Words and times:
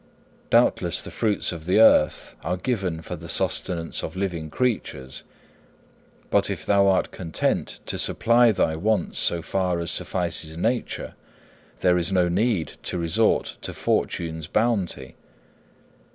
Doubtless 0.49 1.03
the 1.03 1.11
fruits 1.11 1.51
of 1.51 1.67
the 1.67 1.79
earth 1.79 2.33
are 2.43 2.57
given 2.57 3.03
for 3.03 3.15
the 3.15 3.29
sustenance 3.29 4.01
of 4.01 4.15
living 4.15 4.49
creatures. 4.49 5.21
But 6.31 6.49
if 6.49 6.65
thou 6.65 6.87
art 6.87 7.11
content 7.11 7.79
to 7.85 7.99
supply 7.99 8.51
thy 8.51 8.75
wants 8.77 9.19
so 9.19 9.43
far 9.43 9.77
as 9.77 9.91
suffices 9.91 10.57
nature, 10.57 11.13
there 11.81 11.99
is 11.99 12.11
no 12.11 12.27
need 12.27 12.79
to 12.81 12.97
resort 12.97 13.57
to 13.61 13.75
fortune's 13.75 14.47
bounty. 14.47 15.17